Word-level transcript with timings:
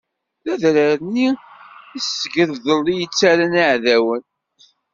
D 0.43 0.45
adrar-nni 0.53 1.29
n 1.37 1.39
Tsegdelt 1.99 2.85
i 2.93 2.95
yettarran 2.99 3.53
iɛdawen. 3.61 4.23